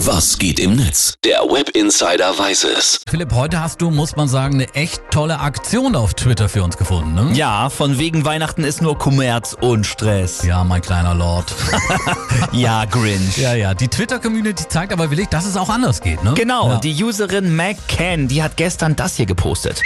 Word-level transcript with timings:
Was 0.00 0.38
geht 0.38 0.60
im 0.60 0.76
Netz? 0.76 1.14
Der 1.24 1.38
Web 1.40 1.70
Insider 1.70 2.38
weiß 2.38 2.64
es. 2.64 3.00
Philipp, 3.08 3.32
heute 3.32 3.60
hast 3.60 3.80
du, 3.80 3.90
muss 3.90 4.14
man 4.14 4.28
sagen, 4.28 4.54
eine 4.54 4.72
echt 4.74 5.00
tolle 5.10 5.40
Aktion 5.40 5.96
auf 5.96 6.12
Twitter 6.14 6.48
für 6.50 6.62
uns 6.62 6.76
gefunden, 6.76 7.14
ne? 7.14 7.32
Ja, 7.34 7.70
von 7.70 7.98
wegen 7.98 8.24
Weihnachten 8.24 8.62
ist 8.62 8.82
nur 8.82 8.98
Kommerz 8.98 9.56
und 9.58 9.86
Stress. 9.86 10.42
Ja, 10.44 10.64
mein 10.64 10.82
kleiner 10.82 11.14
Lord. 11.14 11.52
Ja, 12.52 12.84
Grinch. 12.84 13.38
ja, 13.38 13.54
ja. 13.54 13.74
Die 13.74 13.88
Twitter-Community 13.88 14.68
zeigt 14.68 14.92
aber 14.92 15.10
willig, 15.10 15.28
dass 15.30 15.46
es 15.46 15.56
auch 15.56 15.68
anders 15.70 16.00
geht, 16.00 16.22
ne? 16.22 16.34
Genau, 16.34 16.68
Ja. 16.72 16.78
die 16.78 17.02
Userin 17.02 17.56
MacCan, 17.56 18.28
die 18.28 18.42
hat 18.42 18.56
gestern 18.56 18.94
das 18.96 19.16
hier 19.16 19.26
gepostet. 19.26 19.82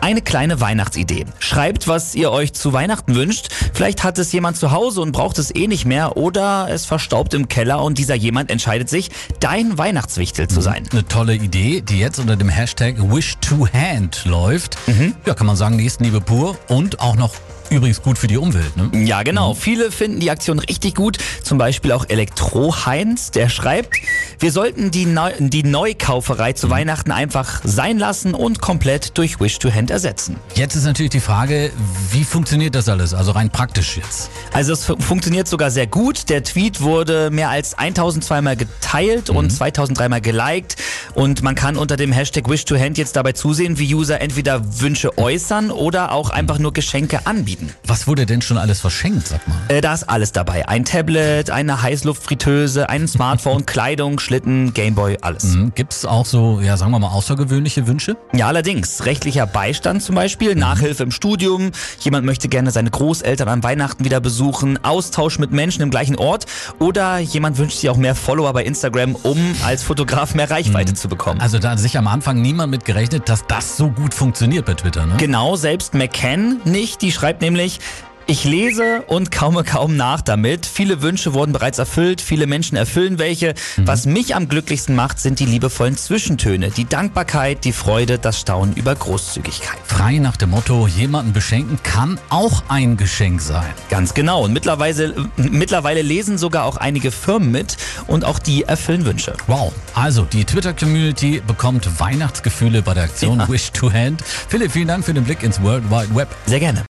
Eine 0.00 0.22
kleine 0.22 0.60
Weihnachtsidee. 0.60 1.26
Schreibt, 1.38 1.86
was 1.88 2.14
ihr 2.14 2.30
euch 2.32 2.54
zu 2.54 2.72
Weihnachten 2.72 3.14
wünscht. 3.14 3.48
Vielleicht 3.80 4.04
hat 4.04 4.18
es 4.18 4.30
jemand 4.32 4.58
zu 4.58 4.72
Hause 4.72 5.00
und 5.00 5.12
braucht 5.12 5.38
es 5.38 5.54
eh 5.54 5.66
nicht 5.66 5.86
mehr 5.86 6.18
oder 6.18 6.68
es 6.70 6.84
verstaubt 6.84 7.32
im 7.32 7.48
Keller 7.48 7.82
und 7.82 7.96
dieser 7.96 8.14
jemand 8.14 8.50
entscheidet 8.50 8.90
sich, 8.90 9.10
dein 9.40 9.78
Weihnachtswichtel 9.78 10.48
zu 10.48 10.60
sein. 10.60 10.86
Eine 10.92 11.08
tolle 11.08 11.34
Idee, 11.34 11.80
die 11.80 11.98
jetzt 11.98 12.18
unter 12.18 12.36
dem 12.36 12.50
Hashtag 12.50 12.96
Wish 12.98 13.38
to 13.40 13.66
Hand 13.72 14.26
läuft. 14.26 14.76
Ja, 15.24 15.32
kann 15.32 15.46
man 15.46 15.56
sagen, 15.56 15.76
Nächstenliebe 15.76 16.20
pur 16.20 16.58
und 16.68 17.00
auch 17.00 17.16
noch 17.16 17.32
übrigens 17.70 18.02
gut 18.02 18.18
für 18.18 18.26
die 18.26 18.36
Umwelt, 18.36 18.76
ne? 18.76 18.90
Ja, 19.06 19.22
genau. 19.22 19.54
Viele 19.54 19.90
finden 19.90 20.20
die 20.20 20.30
Aktion 20.30 20.58
richtig 20.58 20.94
gut. 20.94 21.18
Zum 21.42 21.56
Beispiel 21.56 21.92
auch 21.92 22.04
Elektro-Heinz, 22.08 23.30
der 23.30 23.48
schreibt, 23.48 23.94
wir 24.40 24.52
sollten 24.52 24.90
die, 24.90 25.04
Neu 25.04 25.32
die 25.38 25.62
Neukauferei 25.62 26.54
zu 26.54 26.70
Weihnachten 26.70 27.12
einfach 27.12 27.60
sein 27.62 27.98
lassen 27.98 28.32
und 28.34 28.60
komplett 28.62 29.18
durch 29.18 29.38
Wish-to-Hand 29.38 29.90
ersetzen. 29.90 30.36
Jetzt 30.54 30.74
ist 30.76 30.84
natürlich 30.84 31.10
die 31.10 31.20
Frage, 31.20 31.70
wie 32.10 32.24
funktioniert 32.24 32.74
das 32.74 32.88
alles? 32.88 33.12
Also 33.12 33.32
rein 33.32 33.50
praktisch 33.50 33.98
jetzt. 33.98 34.30
Also 34.52 34.72
es 34.72 34.84
fu- 34.86 34.96
funktioniert 34.98 35.46
sogar 35.46 35.70
sehr 35.70 35.86
gut. 35.86 36.30
Der 36.30 36.42
Tweet 36.42 36.80
wurde 36.80 37.30
mehr 37.30 37.50
als 37.50 37.76
1002 37.78 38.40
Mal 38.40 38.56
geteilt 38.56 39.28
und 39.28 39.50
2003 39.50 40.08
Mal 40.08 40.20
geliked. 40.22 40.76
Und 41.14 41.42
man 41.42 41.54
kann 41.54 41.76
unter 41.76 41.96
dem 41.96 42.12
Hashtag 42.12 42.48
Wish-to-Hand 42.48 42.98
jetzt 42.98 43.16
dabei 43.16 43.32
zusehen, 43.32 43.78
wie 43.78 43.94
User 43.94 44.20
entweder 44.20 44.80
Wünsche 44.80 45.18
äußern 45.18 45.70
oder 45.70 46.12
auch 46.12 46.30
einfach 46.30 46.58
nur 46.58 46.72
Geschenke 46.72 47.26
anbieten. 47.26 47.70
Was 47.84 48.06
wurde 48.06 48.26
denn 48.26 48.42
schon 48.42 48.58
alles 48.58 48.80
verschenkt, 48.80 49.28
sag 49.28 49.46
mal? 49.48 49.56
Äh, 49.68 49.80
da 49.80 49.94
ist 49.94 50.04
alles 50.04 50.32
dabei. 50.32 50.68
Ein 50.68 50.84
Tablet, 50.84 51.50
eine 51.50 51.82
Heißluftfritteuse, 51.82 52.88
ein 52.88 53.08
Smartphone, 53.08 53.66
Kleidung, 53.66 54.18
Schlitten, 54.20 54.74
Gameboy, 54.74 55.18
alles. 55.20 55.44
Hm, 55.54 55.72
Gibt's 55.74 56.04
auch 56.04 56.26
so, 56.26 56.60
ja, 56.60 56.76
sagen 56.76 56.92
wir 56.92 56.98
mal, 56.98 57.08
außergewöhnliche 57.08 57.86
Wünsche? 57.86 58.16
Ja, 58.32 58.48
allerdings. 58.48 59.04
Rechtlicher 59.04 59.46
Beistand 59.46 60.02
zum 60.02 60.14
Beispiel, 60.14 60.54
Nachhilfe 60.54 61.02
im 61.02 61.10
Studium, 61.10 61.72
jemand 62.00 62.26
möchte 62.26 62.48
gerne 62.48 62.70
seine 62.70 62.90
Großeltern 62.90 63.48
an 63.48 63.62
Weihnachten 63.62 64.04
wieder 64.04 64.20
besuchen, 64.20 64.78
Austausch 64.84 65.38
mit 65.38 65.50
Menschen 65.52 65.82
im 65.82 65.90
gleichen 65.90 66.16
Ort 66.16 66.46
oder 66.78 67.18
jemand 67.18 67.58
wünscht 67.58 67.78
sich 67.78 67.90
auch 67.90 67.96
mehr 67.96 68.14
Follower 68.14 68.52
bei 68.52 68.64
Instagram, 68.64 69.14
um 69.14 69.38
als 69.64 69.82
Fotograf 69.82 70.34
mehr 70.34 70.50
Reichweite 70.50 70.94
zu 70.94 70.99
bekommen. 71.08 71.40
Also 71.40 71.58
da 71.58 71.70
hat 71.70 71.78
sich 71.78 71.96
am 71.98 72.06
Anfang 72.06 72.40
niemand 72.40 72.70
mit 72.70 72.84
gerechnet, 72.84 73.28
dass 73.28 73.46
das 73.46 73.76
so 73.76 73.90
gut 73.90 74.14
funktioniert 74.14 74.66
bei 74.66 74.74
Twitter, 74.74 75.06
ne? 75.06 75.14
Genau, 75.18 75.56
selbst 75.56 75.94
McCann 75.94 76.60
nicht. 76.64 77.02
Die 77.02 77.12
schreibt 77.12 77.40
nämlich, 77.42 77.80
ich 78.26 78.44
lese 78.44 79.02
und 79.08 79.32
kaume 79.32 79.64
kaum 79.64 79.96
nach 79.96 80.20
damit. 80.20 80.64
Viele 80.64 81.02
Wünsche 81.02 81.34
wurden 81.34 81.52
bereits 81.52 81.80
erfüllt, 81.80 82.20
viele 82.20 82.46
Menschen 82.46 82.76
erfüllen 82.76 83.18
welche. 83.18 83.54
Was 83.78 84.06
mich 84.06 84.36
am 84.36 84.48
glücklichsten 84.48 84.94
macht, 84.94 85.18
sind 85.18 85.40
die 85.40 85.46
liebevollen 85.46 85.96
Zwischentöne, 85.96 86.70
die 86.70 86.84
Dankbarkeit, 86.84 87.64
die 87.64 87.72
Freude, 87.72 88.20
das 88.20 88.38
Staunen 88.38 88.74
über 88.74 88.94
Großzügigkeit. 88.94 89.80
Frei 90.00 90.16
nach 90.16 90.38
dem 90.38 90.48
Motto, 90.48 90.86
jemanden 90.86 91.34
beschenken 91.34 91.78
kann 91.82 92.18
auch 92.30 92.62
ein 92.68 92.96
Geschenk 92.96 93.42
sein. 93.42 93.70
Ganz 93.90 94.14
genau. 94.14 94.44
Und 94.44 94.54
mittlerweile, 94.54 95.14
mittlerweile 95.36 96.00
lesen 96.00 96.38
sogar 96.38 96.64
auch 96.64 96.78
einige 96.78 97.10
Firmen 97.10 97.50
mit 97.50 97.76
und 98.06 98.24
auch 98.24 98.38
die 98.38 98.62
erfüllen 98.62 99.04
Wünsche. 99.04 99.34
Wow, 99.46 99.74
also 99.92 100.22
die 100.22 100.46
Twitter-Community 100.46 101.42
bekommt 101.46 102.00
Weihnachtsgefühle 102.00 102.80
bei 102.80 102.94
der 102.94 103.04
Aktion 103.04 103.40
Ja. 103.40 103.48
Wish 103.50 103.72
to 103.72 103.92
Hand. 103.92 104.24
Philipp, 104.24 104.72
vielen 104.72 104.88
Dank 104.88 105.04
für 105.04 105.12
den 105.12 105.24
Blick 105.24 105.42
ins 105.42 105.60
World 105.62 105.84
Wide 105.90 106.14
Web. 106.14 106.34
Sehr 106.46 106.60
gerne. 106.60 106.82